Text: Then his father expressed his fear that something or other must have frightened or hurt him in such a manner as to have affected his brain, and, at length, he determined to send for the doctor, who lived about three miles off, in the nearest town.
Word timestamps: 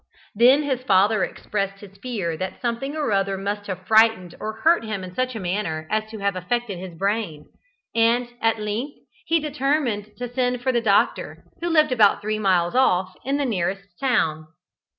Then 0.33 0.63
his 0.63 0.81
father 0.81 1.23
expressed 1.23 1.81
his 1.81 1.95
fear 1.99 2.35
that 2.35 2.59
something 2.59 2.95
or 2.95 3.11
other 3.11 3.37
must 3.37 3.67
have 3.67 3.85
frightened 3.85 4.33
or 4.39 4.61
hurt 4.63 4.83
him 4.83 5.03
in 5.03 5.13
such 5.13 5.35
a 5.35 5.39
manner 5.39 5.87
as 5.91 6.09
to 6.09 6.17
have 6.17 6.35
affected 6.35 6.79
his 6.79 6.95
brain, 6.97 7.45
and, 7.93 8.27
at 8.41 8.57
length, 8.57 8.97
he 9.27 9.39
determined 9.39 10.17
to 10.17 10.27
send 10.33 10.63
for 10.63 10.71
the 10.71 10.81
doctor, 10.81 11.43
who 11.61 11.69
lived 11.69 11.91
about 11.91 12.19
three 12.19 12.39
miles 12.39 12.73
off, 12.73 13.13
in 13.23 13.37
the 13.37 13.45
nearest 13.45 13.83
town. 13.99 14.47